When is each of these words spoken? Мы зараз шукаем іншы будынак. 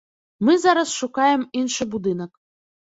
Мы 0.47 0.55
зараз 0.63 0.95
шукаем 1.03 1.47
іншы 1.63 1.83
будынак. 1.97 2.31